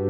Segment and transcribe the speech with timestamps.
[0.00, 0.06] ホ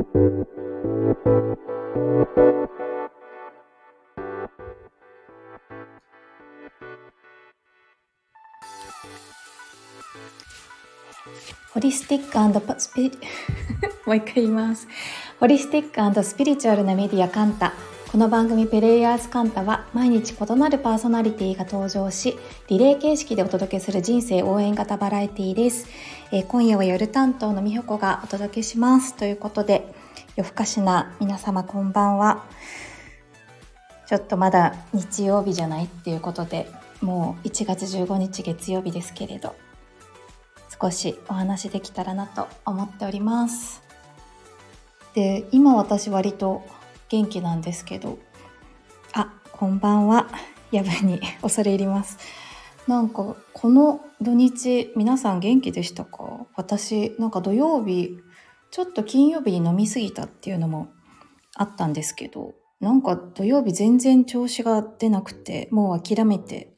[11.80, 13.18] リスティックスピリ
[14.06, 14.86] もう一回言います。
[15.40, 17.72] ホリスティックスピリチュアルなメディアカンタ。
[18.10, 22.36] この番組ペレイヤーズカンタは毎日異なるパーソナリティが登場し
[22.66, 25.86] リレー形式でお届けする人生応援型バラエティです、
[26.32, 29.16] えー、今夜は夜担当のみほこがお届けします。
[29.16, 29.92] ということで
[30.36, 32.44] 夜更かしな皆様こんばんは。
[34.06, 36.68] ちょっとまだ日曜日じゃないっていうことで
[37.00, 39.56] もう1月15日月曜日ですけれど
[40.80, 43.82] 少しお話できたらなと思っております。
[45.14, 46.62] で今私割と
[47.08, 48.18] 元気なんですけど。
[49.14, 50.28] あこんばんは。
[50.70, 52.18] 夜分に恐れ入ります。
[52.86, 56.46] なんかこの土日皆さん元気でしたか？
[56.56, 58.18] 私なんか土曜日
[58.70, 60.88] ちょっと金曜日に飲みすぎたっていうのも
[61.54, 66.74] あったんですけどなんか土曜日全然調子が出なくてもう諦めて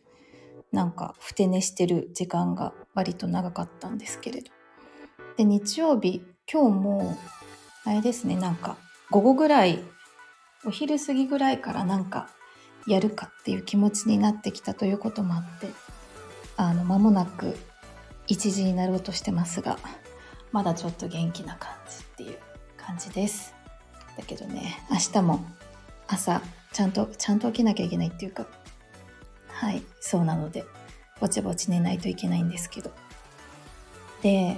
[0.70, 4.50] なんかふて寝してる時間が割と長かったんですけれど。
[5.36, 6.22] で日曜日
[6.52, 7.16] 今日も
[7.84, 8.76] あれですねなんか
[9.10, 9.82] 午後ぐらい
[10.66, 12.28] お昼過ぎぐらいからなんか
[12.86, 15.68] やるかっていう気持ちになってきたということもあって
[16.56, 17.56] あの間もなく
[18.28, 19.78] 1時になろうとしてますが
[20.52, 22.38] まだちょっと元気な感じっていう
[22.76, 23.54] 感じです。
[24.16, 25.44] だけどね明日も
[26.06, 28.46] 朝ちゃんとちゃんと起きなきゃいけないっていうか
[29.48, 30.64] はいそうなので
[31.20, 32.90] ぼちぼち寝ないといけないんですけど。
[34.22, 34.56] で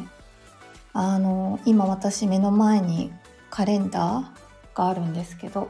[0.93, 3.13] あの今私目の前に
[3.51, 5.69] カレンダーがあるんですけど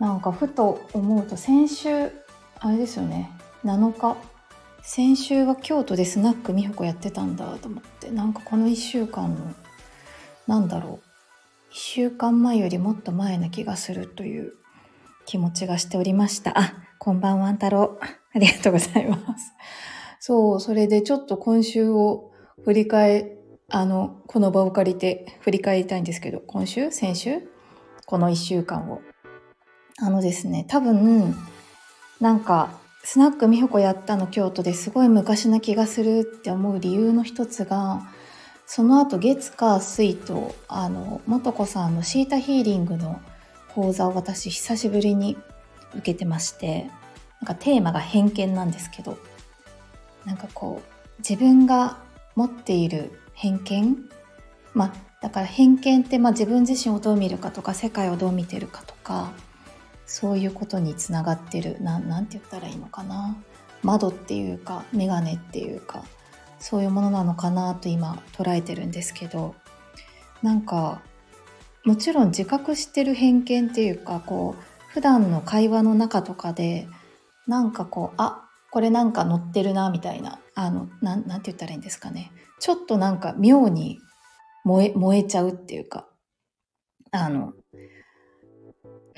[0.00, 2.10] なんかふと思うと先週
[2.58, 3.30] あれですよね
[3.64, 4.16] 7日
[4.82, 9.54] 先週は京都でスナック美穂子やってたんだと思ってなんかこの1週間の
[10.46, 14.54] なんだろう1週間前よりもっと前な気がするという
[15.24, 17.98] 気持ちがしておりましたあこんばんは太郎
[18.34, 19.52] ありがとうございます。
[20.20, 22.30] そう、それでちょっと今週を
[22.64, 23.36] 振り返、
[23.68, 26.92] あの、この場を借りて振り返りたいんですけど、今週？
[26.92, 27.50] 先週？
[28.06, 29.00] この一週間を。
[29.98, 31.34] あのですね、多分、
[32.20, 38.02] なんか、スナック美穂子やったの京都ですごい昔な気がするって思う理由の一つが、
[38.66, 43.20] その後月火水と、あの、元子さんのシータヒーリングの
[43.74, 45.36] 講座を私久しぶりに
[45.94, 46.90] 受けてまして、
[47.42, 49.18] なんかテーマが偏見なんですけど
[50.24, 51.98] なんかこう自分が
[52.36, 54.08] 持っている偏見
[54.74, 59.32] まあだから偏見ってまあ自分自身をどう見るかとか世界をどう見てるかとか
[60.12, 63.34] そういうことにつながってるななんて言ったらいいのかな。
[63.82, 66.04] 窓っていうか眼鏡っていうか
[66.60, 69.54] そういうものなのかなと今捉えてるんですけど
[70.42, 71.00] なんか
[71.86, 76.86] もちろん自覚してる偏見っていうかこう普段の会話の中とかで
[77.46, 82.32] なんかこうあこれなんか乗ってるなみたいなあのなんなんて言ったらいいんですかね。
[82.60, 83.98] ちょっとなんか妙に
[84.64, 86.06] 燃え燃えちゃうっていうか
[87.12, 87.54] あの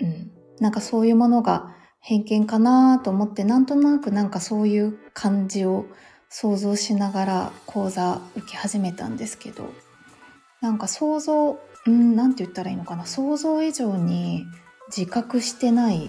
[0.00, 5.84] うんなんかそういうものが偏見かなと思ってなんとなくなんかそういう感じを
[6.30, 9.68] 想像しながら講座受け始めたんですけど。
[10.62, 13.04] なんか想像うんなんて言ったらいいのかな。
[13.04, 14.46] 想像以上に
[14.88, 16.08] 自覚してない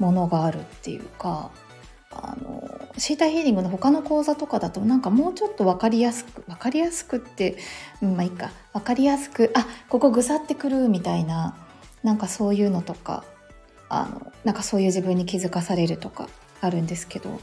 [0.00, 1.52] ものがあるっていうか
[2.10, 2.68] あの
[2.98, 7.56] シータヒーリングの他の講座とかだとなんかもうちょっと分かりやすく分かりやすくって、
[8.02, 8.50] うん、まあいいか。
[8.72, 11.56] 分かりやすくあここぐさってくるみたいな
[12.02, 13.22] なんかそういうのとか
[13.88, 16.28] あのなんかそういう自分に気づかされるとか
[16.60, 17.40] あるんですけど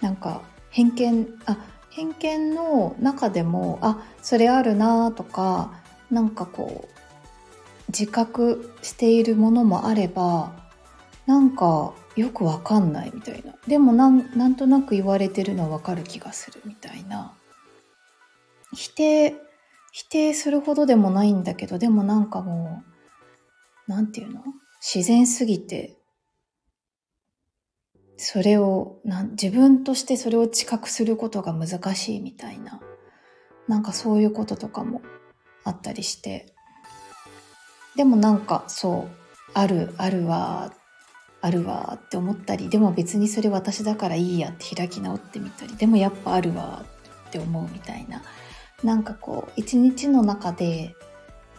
[0.00, 1.56] なんか偏見あ
[1.90, 5.72] 偏見の中でもあそれあるなとか
[6.10, 7.00] なんかこう
[7.88, 10.52] 自覚しているものもあれば
[11.26, 13.54] なんかよくわかんないみたいな。
[13.66, 17.32] でもなんなんとなく言われてるのはわかる気がするみたいな。
[18.74, 19.34] 否定
[19.92, 22.82] 否定するほどでもないんだけどでもなんかも
[23.88, 24.42] うなんていうの？
[24.80, 25.96] 自然すぎて
[28.16, 32.80] それをな自分としてそれを知覚することが難しいみたいな
[33.68, 35.00] なんかそういうこととかも
[35.64, 36.54] あったりして。
[37.96, 39.10] でもなんかそう
[39.52, 40.72] あるあるわ
[41.42, 46.84] あるわって思ったりでも別にそれ私だからいいやって開き直ってみたりでもやっぱあるわ
[47.28, 48.22] って思うみたいな
[48.84, 50.94] なんかこう一日の中で、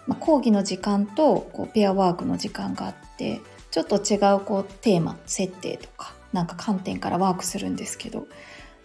[0.08, 8.28] まあ、講義の時間とこうペアワークの時間があっててちょっと違うこうテーマ設定とかなんか観点からワークするんですけど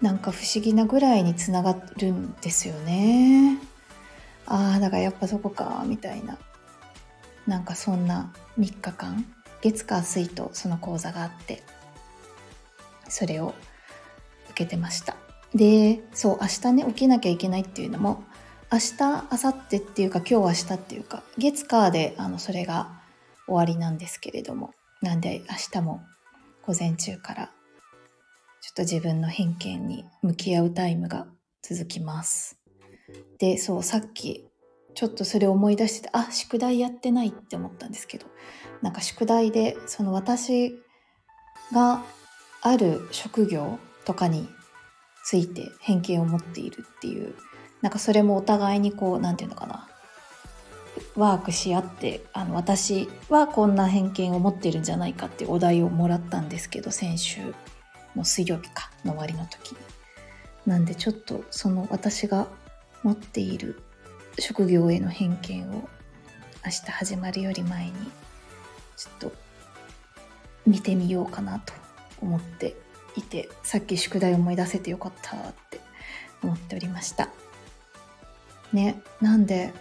[0.03, 3.59] なんか不思議なぐらいにつながるんですよね。
[4.45, 6.39] ああだからやっぱそこかみたいな
[7.47, 9.25] なんかそんな3日間
[9.63, 11.63] 月火水とその講座があって
[13.09, 13.55] それを
[14.51, 15.17] 受けてました
[15.55, 18.23] でそう明日ね起きなきゃいけないっていうのも
[18.73, 23.01] 明日明後日っていうか今日明日っていうか月火であのそれが
[23.47, 24.73] 終わりなんですけれども
[25.03, 26.03] なんで明日も
[26.63, 27.51] 午前中から
[28.61, 31.27] ちょっと自分の偏見に向き合うタイムが
[31.63, 32.59] 続きます。
[33.39, 34.49] でそうさっき
[34.95, 38.27] ちょっとそれを思い出しててあ宿題やってないって思ったんですけど
[38.83, 40.75] なんか宿題でその私
[41.73, 42.03] が
[42.63, 44.49] ある職業とかに
[45.25, 47.35] ついて偏見を持っているっていう
[47.83, 49.89] なんかそれもお互いにこう何て言うのかな
[51.17, 57.41] ワークし合ってあの私はこんな偏見を持ってるんじゃないかっていうお題をもらったんですけど先週
[58.15, 59.79] の水曜日かの終わりの時に。
[60.67, 62.49] なんでちょっとその私が
[63.05, 63.81] 持っている
[64.39, 65.89] 職業への偏見を
[66.65, 67.93] 明日始まるより前に
[68.97, 69.33] ちょっと
[70.67, 71.73] 見てみようかなと
[72.21, 72.75] 思って
[73.15, 75.81] いてさっき宿題思い出せてよかったって
[76.43, 77.29] 思っておりました
[78.73, 79.73] ねなんで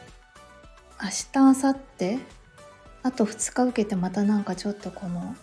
[1.05, 2.19] 明日明後日？
[3.03, 5.35] あと2日受けてまたなんかちょっとこの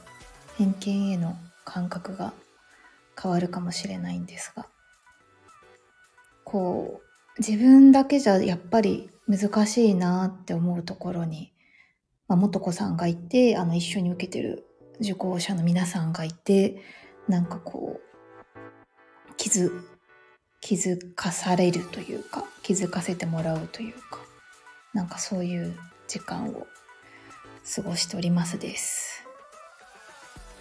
[0.59, 2.33] 偏見への感覚が
[3.21, 4.67] 変わるかもしれないんですが。
[6.43, 11.53] こう自分だけじゃやっぱり難しいなって思うところに、
[12.27, 14.67] まあ、元子さんがいてあの一緒に受けてる
[15.01, 16.83] 受講者の皆さんがいて
[17.29, 19.71] なんかこう気づ
[20.61, 24.32] 気づかされるというか気づかせてもらうというか。
[24.95, 25.77] なんかそういう
[26.09, 26.67] 時間を
[27.75, 29.25] 過ごしておりますです。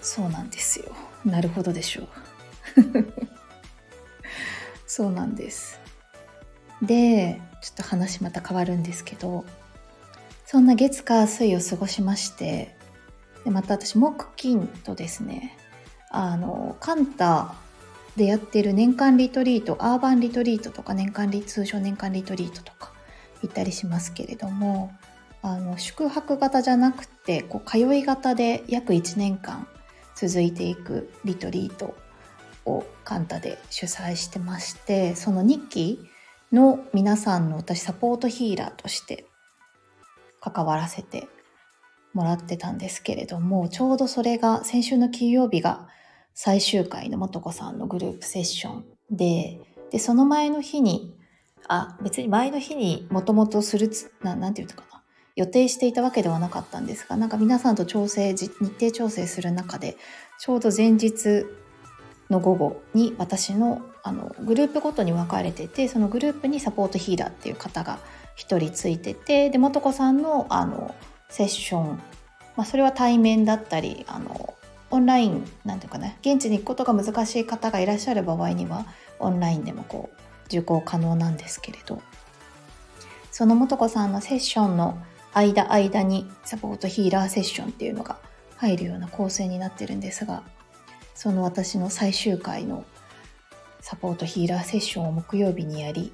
[0.01, 0.93] そうなんですよ。
[1.25, 2.07] なるほどでしょう。
[4.87, 5.81] そうなんです。
[6.81, 9.45] でちょっと話また変わるんですけど
[10.45, 12.75] そんな月火水を過ごしまして
[13.45, 15.57] でまた私木金とですね
[16.09, 17.53] あのカンタ
[18.17, 22.90] でやってる年間リトリートアーバンリトリートとか年間リ通称年間リトリートとか
[23.41, 24.91] 行ったりしますけれども
[25.41, 29.67] あの宿泊型じゃなくてこう通い型で約1年間
[30.15, 31.95] 続いていくリトリート
[32.65, 35.99] をカンタで主催してましてその2期
[36.51, 39.25] の皆さんの私サポートヒーラーとして
[40.39, 41.27] 関わらせて
[42.13, 45.87] もらってたんですけれどもちょうどそれが先週の金曜日が
[46.33, 49.59] 最終回の素子さんのグループセッションで
[49.91, 51.13] でその前の日に
[51.67, 55.01] あ別に前の日にもともとするつななんて言うのかな。
[55.35, 59.97] 予定していたわけではなかったんですがなんか皆さんと調整日程調整する中で
[60.39, 61.45] ちょうど前日
[62.29, 67.99] の午後に私のあのグループごとに分かれててそのグループにサポートヒーラーっていう方が
[68.37, 70.95] 1人ついててで素子さんのあの
[71.29, 71.85] セッション、
[72.57, 74.55] まあ、それは対面だったりあの
[74.89, 78.85] オンラインなんていうかな現地に行くことが難しい方がいらっしゃる場合には
[79.19, 80.20] オンラインでもこう
[80.59, 82.01] 受講可能なんですけれど。
[83.31, 85.01] その素子さんのセッションの
[85.33, 88.17] 間間にサポートヒーラーセッションっていうのが
[88.57, 90.43] 入るような構成になってるんですが
[91.15, 92.83] その私の最終回の
[93.79, 96.11] サポートヒーラーセッションを木曜日にやり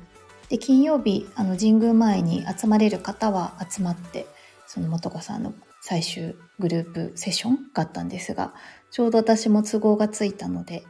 [0.50, 4.28] で金曜日あの神宮前に集まれる方は集まって
[4.68, 8.54] その素子さんの最終グループセッションがあったんですが
[8.92, 10.84] ちょうど私も都合がついたので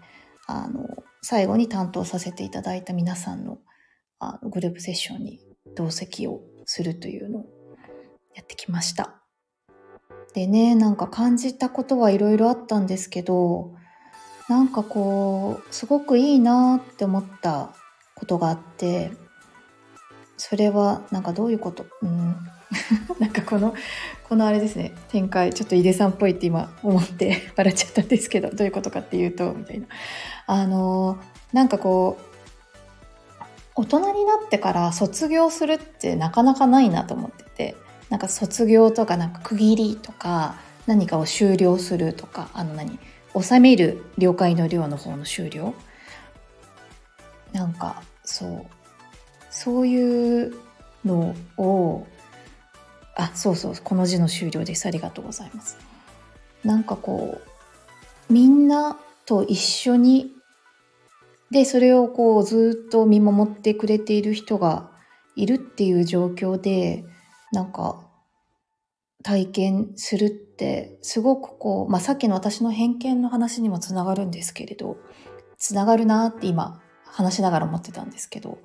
[0.46, 3.60] あの最後に担当させていただいた皆さんの
[4.20, 5.40] あのグループセッションに
[5.76, 7.46] 同席をするというのを
[8.34, 9.22] やってきました。
[10.34, 13.76] でねなんか感じたことはいろいろあったんですけど
[14.50, 17.74] なんかこうすごくいいなって思った
[18.16, 19.12] ことがあって
[20.38, 21.86] それはなんかどういうこと？
[22.02, 22.36] うん
[23.20, 23.74] なんかこの
[24.28, 29.88] このあれですね展開ちょっと井出さんっぽいって今思って 笑っちゃったんですけどどういうことかっていうとみたいな。
[30.48, 31.18] あの
[31.54, 32.28] なんかこう
[33.76, 37.76] 大人になってから卒業するってなかなかないなと思ってて
[38.10, 40.56] なんか卒業とかなんか区切りとか
[40.88, 42.98] 何かを終了するとかあの何
[43.40, 45.74] 収める了解の量の方の終了？
[47.54, 48.66] なんかそう
[49.52, 50.56] そういう
[51.06, 52.06] のを
[53.18, 54.86] あそうそうこの字の終了です。
[54.88, 55.78] ありがとうございます。
[56.64, 57.42] なんかこ
[58.30, 60.32] うみんなと一緒に
[61.50, 64.92] でそれをこうずっと見守ってくれている人が
[65.36, 67.06] いるっていう状況で
[67.52, 68.02] なんか
[69.24, 74.98] 体験するってすごくこう、まあ、さっきの私の偏見の話にもつながるんですけれど
[75.58, 78.60] つながるなって今話しながら思ってたんですけど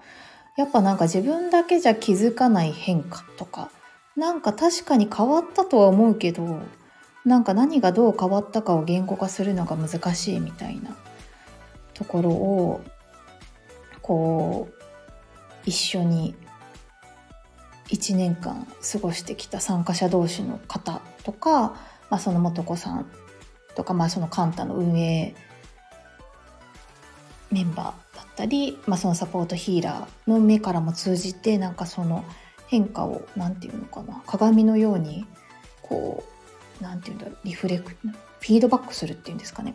[0.56, 3.70] やっぱなんか自分だけじゃ気づかない変化とか
[4.16, 6.60] なんか確かに変わったとは思うけど
[7.24, 10.96] なんか何がどう変わったかを言語化するのが難しいみたいな
[11.94, 12.80] ところを
[14.02, 14.82] こう
[15.64, 16.34] 一緒に
[17.88, 21.76] 1年間過ごしてきた参加者同士の方とか、
[22.10, 23.06] まあ、その素子さん
[23.76, 25.34] とか、まあ、そのカンタの運営
[27.50, 32.24] メンバーだったり、まあ、そのサポートヒーラーの目からも通じてなんかその
[32.72, 35.26] 変化を何て言うのかな鏡のように
[35.82, 36.24] こ
[36.80, 39.74] う何て言うんだろうリフレクフィードバックするっていうんですかね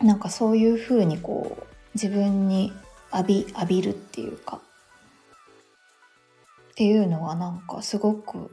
[0.00, 2.72] なんかそういうふうにこう自分に
[3.12, 4.60] 浴び浴びるっていうか
[6.70, 8.52] っていうのはなんかすごく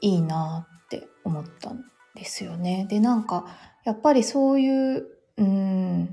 [0.00, 2.86] いいなって思ったんですよね。
[2.88, 3.44] でなんか
[3.84, 6.08] やっぱりそういううん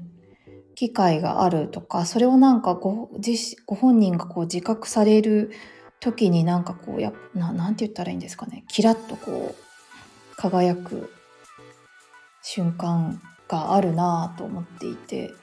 [0.75, 5.51] 機会があるとかそれをなんかご自ご本人がこう自覚される
[5.99, 8.63] 時になんかこうやななんて言ったらいいんですかね。
[8.67, 11.11] キラッとこう輝く
[12.41, 15.33] 瞬間があるなと思っていて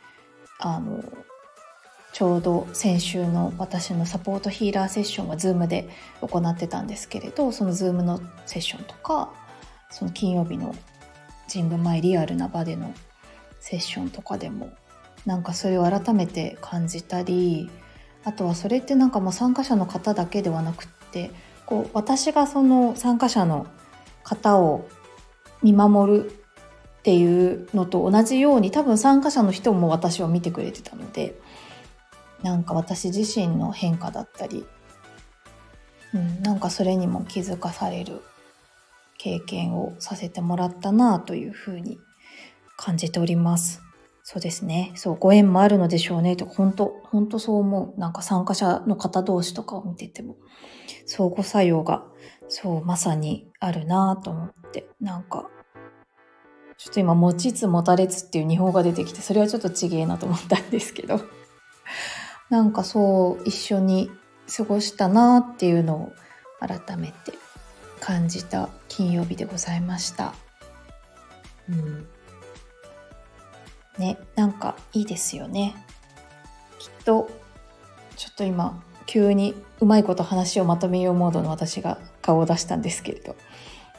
[0.60, 1.02] あの
[2.12, 5.88] ちょうど先週の私のサポートヒーラーセッションは Zoom で
[6.20, 9.32] 行ってたんですけれどその Zoom のセッションとか
[9.90, 10.74] その金曜日の
[11.52, 12.94] 神文前リアルな場での
[13.60, 14.72] セッションとかでも
[15.26, 17.70] なんかそれを改めて感じたり
[18.24, 21.30] あとはそれってなんかもう参加者の方だけではなくって
[21.66, 23.66] こう私がその参加者の
[24.22, 24.88] 方を
[25.62, 31.38] 見守るっていうのと同じように多分参加者の人も私を見てくれてたので
[32.42, 34.66] なんか私自身の変化だったり、
[36.14, 38.22] うん、なんかそれにも気づかされる
[39.18, 41.98] 経験をさせてもらったなというふうに
[42.76, 43.83] 感じております。
[44.26, 44.90] そうですね。
[44.94, 46.34] そう、ご縁もあるのでしょうね。
[46.34, 48.00] と本当本当そう思う。
[48.00, 50.36] なんか参加者の方同士とかを見てても、
[51.04, 52.06] 相互作用が、
[52.48, 55.50] そう、まさにあるなと思って、なんか、
[56.78, 61.20] ちょっと今、持ちつ持たれつっていう日本が出てきて、それはちょっとちげえなと思ったんですけど。
[62.48, 64.10] なんかそう一緒に
[64.56, 66.12] 過ごしたなっていうのを
[66.60, 67.34] 改めて
[68.00, 70.34] 感じた金曜日でございました。
[71.68, 72.08] うん。
[73.98, 75.74] ね、なんかいいですよね。
[76.78, 77.28] きっと、
[78.16, 83.36] ちょっと今、急にうまいこと話をまとめようモードの私が顔を出したんですけれど。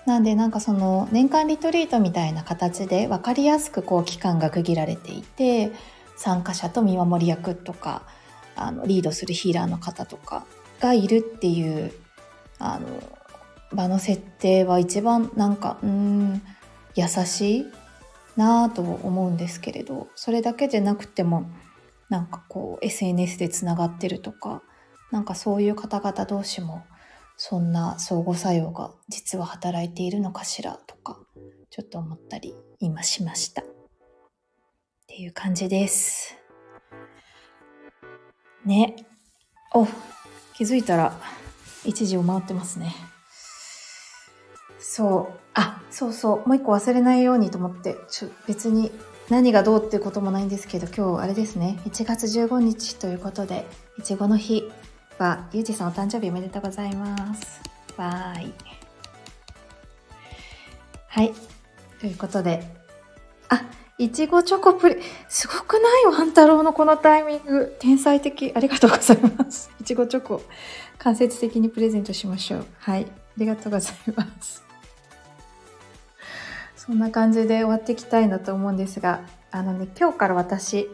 [0.06, 5.72] なんでなんかその年間リトリートみたいな形で分かりやすくこう期間が区切られていて
[6.16, 8.04] 参加者と見守り役とか
[8.56, 10.46] あのリードするヒーラーの方とか
[10.80, 11.92] がいるっていう
[12.60, 12.88] あの
[13.74, 16.42] 場の設定は一番なんかうん
[16.96, 17.66] 優しい
[18.36, 21.50] なぁと思うんですけれどそれだけじゃなくても
[22.10, 24.62] なんかこう SNS でつながってるとか
[25.12, 26.84] なんかそういう方々同士も
[27.38, 31.18] そんな相互作用が実は働いているのかしらとか
[31.70, 33.66] ちょっと思ったり今しましたっ
[35.08, 36.36] ていう感じです。
[38.66, 38.96] ね。
[39.74, 39.86] お、
[40.56, 41.18] 気づいたら
[41.84, 42.96] 1時を回ってますね。
[44.80, 45.40] そう。
[45.54, 46.48] あ、そうそう。
[46.48, 48.92] もう一個忘れないようにと思って、ちょ別に
[49.30, 51.80] 何がどうっていうこともないんですけど、今日あれですね。
[51.86, 53.66] 1月15日ということで、
[53.98, 54.70] いちごの日
[55.18, 57.62] は、ゆうじさんお誕生日おめでとうございます。
[57.98, 58.54] わーい。
[61.08, 61.34] はい。
[62.00, 62.64] ということで、
[63.50, 63.64] あ、
[63.98, 67.76] いちごチョコプレ、すごくないワン太郎のこのタイミング。
[67.80, 68.52] 天才的。
[68.54, 69.72] ありがとうございます。
[69.80, 70.42] いちごチョコ、
[71.00, 72.66] 間接的にプレゼントしましょう。
[72.80, 73.06] はい。
[73.06, 74.65] ありがとうございます。
[76.86, 80.88] そんな感じで終わっていきたいなと思うんですが、あのね、今日から私、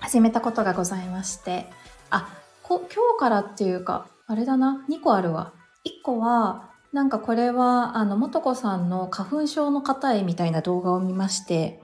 [0.00, 1.66] 始めたことがございまして、
[2.10, 5.52] あ、こ今日からっていうか、あれだな、2個あるわ。
[5.86, 11.80] 1個は、なんかこれは、あの、もとこさんの花粉症の方へみたいな動画を見まして、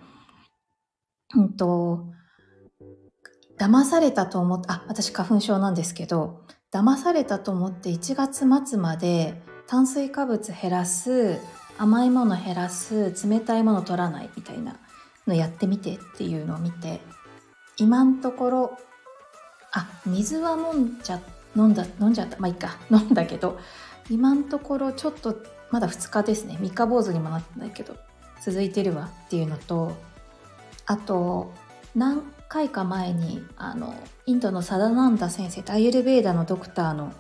[1.37, 2.07] うんと、
[3.59, 6.43] 騙されたと思って、あ、私花粉症なんですけど、
[6.73, 11.39] 騙されたと思って1月末まで炭水化物減らす、
[11.79, 14.77] 甘いもの減らす、冷たいもの取らないみたいな
[15.27, 17.01] のやってみてっていうのを見て、
[17.77, 18.79] 今んところ、
[19.73, 21.21] あ、水は飲んじゃ、
[21.57, 22.39] 飲んだ、飲んじゃった。
[22.39, 22.77] まあいいか。
[22.91, 23.59] 飲んだけど、
[24.09, 25.37] 今んところちょっと、
[25.71, 26.59] まだ2日ですね。
[26.61, 27.97] 三日坊主にもなってないけど、
[28.41, 29.97] 続いてるわっていうのと、
[30.87, 31.53] あと
[31.95, 33.95] 何回か前にあの
[34.27, 37.13] インドのサダナンダ先生とアイユルベーダのドクターの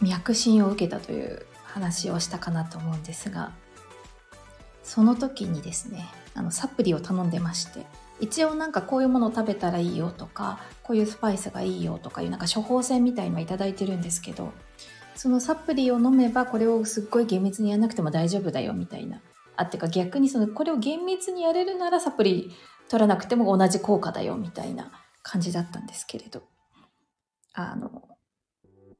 [0.00, 3.50] 脈診を受けたという話をしたかなと思うんですが
[4.84, 7.84] その時にですねあのサプリを頼んでまして
[8.20, 14.52] 一応なんかこういうものを食べたらいいよとかこういうスパイスがいいよとかいうなんか処方箋みたいのはいただいてるんですけど
[15.16, 19.20] そのサプリを飲めばこれをすっごい厳密にやらなくても大丈夫だよみたいな。
[19.56, 22.50] あってか逆にそのこれを厳密にやれるならサプリ
[22.88, 24.90] 取らなくても同じ効果だよみたいな
[25.22, 26.42] 感じだったんですけれど
[27.52, 28.08] あの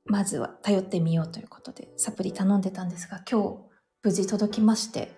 [0.07, 3.59] まずは頼ってみようということでサプリ頼んでたんですが今日
[4.03, 5.13] 無事届きまして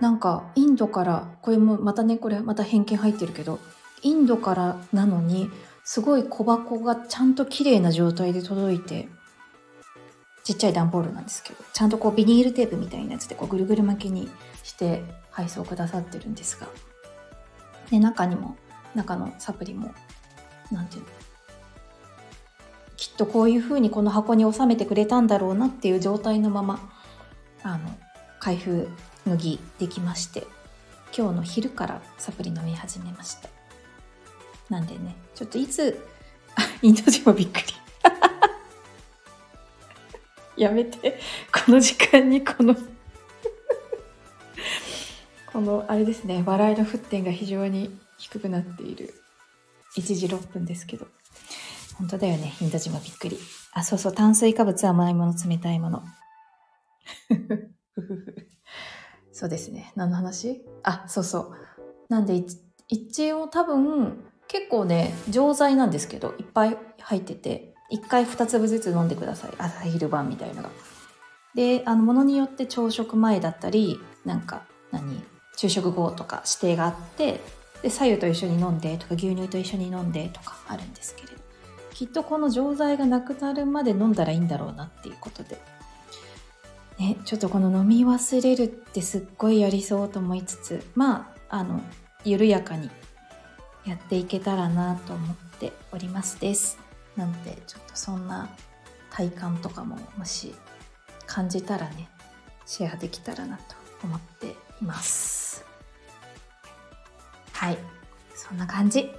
[0.00, 3.58] なんかインドからこれもまたねこれまた偏見入ってるけど
[4.02, 5.50] インドからなのに
[5.84, 9.08] すごい小箱がちゃんと綺麗な状態で届いて
[10.44, 14.30] ちっちゃい段ボールなんですけどちゃんとこうビニールテープみたいなやつでこうぐるぐる巻きに
[14.62, 16.68] して配送くださってるんですが
[17.90, 18.56] で中にも
[18.94, 19.92] 中のサプリも
[20.70, 21.17] 何て言うの
[22.98, 26.92] きっとこういうふうにこの箱に収めてくれたんだろうなっていう状態のまま
[27.62, 27.96] あの
[28.40, 28.88] 開封
[29.24, 30.44] 麦できまして
[31.16, 33.48] 今日の昼からサプリ飲み始めました。
[34.68, 36.04] なんでねちょっといつ
[36.56, 37.64] あ インド人もびっくり。
[40.64, 41.20] やめて。
[41.52, 42.74] この時間にこの
[45.52, 49.14] このあれですね笑いの沸点が非常に低くなっている。
[49.96, 51.06] 1時6分ですけど。
[51.98, 52.54] 本当だよね。
[52.60, 53.38] インド人もびっくり。
[53.72, 54.12] あそうそう。
[54.12, 56.02] 炭水化物甘いもの冷たいもの。
[59.32, 59.92] そうですね。
[59.96, 60.64] 何の話？
[60.84, 61.52] あそうそう。
[62.08, 62.44] なんで
[62.88, 69.52] 一応多分結構ね錠剤なんですけどいっぱい入ってて1回2粒ずつ飲んでください。
[69.58, 70.70] 朝昼晩みたいのが。
[71.54, 74.62] であのものによって朝食前だったりなんか
[74.92, 75.22] 何？
[75.56, 77.40] 昼食後とか指定があって
[77.82, 81.37] で左右と一緒に飲んでとか牛乳と一緒に飲んでとかあるんですけれど。
[81.98, 85.60] きっとこの錠剤がなくなるまで飲んだらいいんだろうなっていうことで、
[86.96, 91.80] ね、ちょっとこの飲み忘れるってすっごいやりそうと思いつつまああの
[92.24, 92.88] 緩やかに
[93.84, 96.78] やっていけたらなと思っておりますです。
[97.16, 98.48] なのでちょっとそんな
[99.10, 100.54] 体感とかももし
[101.26, 102.08] 感じたらね
[102.64, 103.74] シェアできたらなと
[104.04, 105.64] 思っています。
[107.50, 107.78] はい。
[108.36, 109.10] そんな感じ。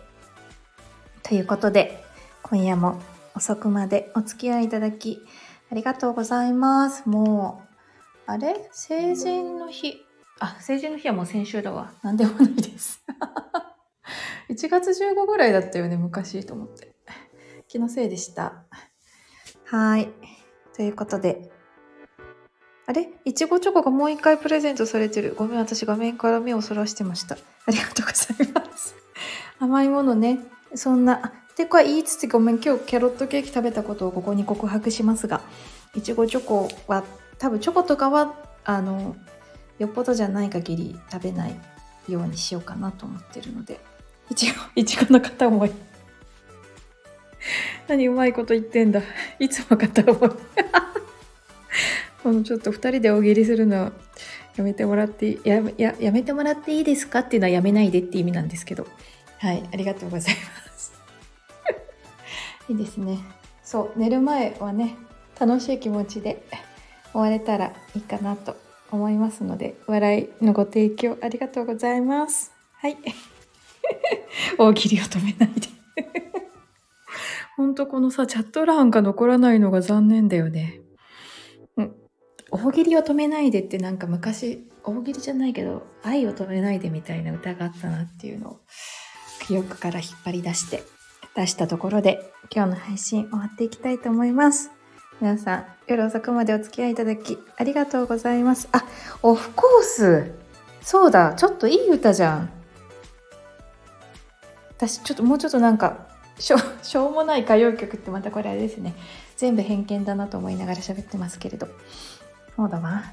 [1.23, 2.08] ということで
[2.43, 3.01] 今夜も
[3.35, 5.19] 遅くまでお付き合いいただき
[5.71, 7.63] ありがとうございますも
[8.27, 8.69] うあれ？
[8.71, 9.97] 成人の日
[10.39, 13.03] あ成人の日はもう先週だわ何でもないです
[14.49, 16.95] 1月15ぐらいだったよね昔と思って
[17.69, 18.63] 気のせいでした。
[19.65, 20.09] はい。
[20.75, 21.51] ということで。
[22.87, 23.11] あれ？
[23.25, 25.35] いちごチョコがもう一回プレゼントされてる。
[25.37, 27.35] ごめん、私画面から目をそらしてました。
[27.35, 28.95] ありがとうございます。
[29.59, 30.39] 甘いものね。
[30.73, 35.41] そんな、てか言いつつごめん、今日キャロットケーキ食べたことをここに告白しますが、
[35.93, 37.03] いちごチョコは、
[37.37, 39.17] 多分チョコとかは、あの、
[39.77, 41.59] よっぽどじゃない限り食べない
[42.07, 43.81] ようにしようかなと思ってるので、
[44.29, 45.71] いちご、いちごの片思い。
[47.89, 49.01] 何うまいこと言ってんだ。
[49.37, 50.29] いつも片思い。
[52.23, 53.91] このちょっと2人で大喜利するの
[54.55, 58.87] やめてもらっていいやややめてもらっていいですかっていうのはやめないでって意味なんですけど
[59.37, 60.68] はいありがとうございます
[62.69, 63.19] いいですね
[63.63, 64.95] そう寝る前はね
[65.39, 66.43] 楽しい気持ちで
[67.11, 68.55] 終われたらいいかなと
[68.91, 72.97] 思いますので笑いのご提供ありがとうございますはい
[74.57, 75.69] 大喜利を止めないで
[77.59, 80.79] ほんとこのさ、チャット欄が残らないのが残念だよね。
[81.75, 81.95] うん。
[82.51, 88.59] 大喜利を止めないでってなんか昔、大喜利じゃないけど、愛を止めないでみたいな歌があったなっていうのを、
[89.45, 90.83] 記憶から引っ張り出して、
[91.35, 94.71] 出したところで、今日の配信終わっていきたいと思います。
[95.21, 98.69] 皆さん、夜遅くまでお付き合いいただき、ありがとうございます。
[98.71, 98.83] あ、
[99.21, 100.31] オフコース
[100.81, 102.49] そうだ、ちょっといい歌じゃん。
[104.69, 108.95] 私、ちょっともうちょっとなんか、しょ しょうもない歌謡曲ってまたこれあれですね
[109.37, 111.67] 全部偏見だなと思いながら喋ってますけれど
[112.55, 113.03] そうだわ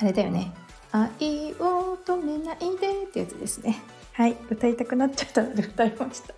[0.00, 0.54] あれだよね
[0.92, 3.80] 愛を止めないでってやつですね
[4.12, 6.28] はい歌いたくなっちゃったので歌いました。
[6.28, 6.34] ダ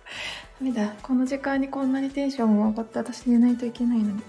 [0.61, 4.21] メだこの時間にこんなにテンションが上がって私寝ないといけないのに。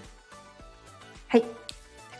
[1.27, 1.51] はいという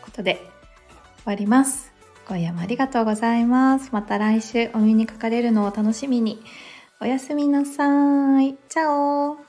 [0.02, 1.92] ことで終わります。
[2.26, 3.90] 今夜もありがとうございます。
[3.92, 6.42] また来週お目にかかれるのを楽しみに。
[7.00, 8.56] おやすみなさい。
[8.68, 9.47] チャオ。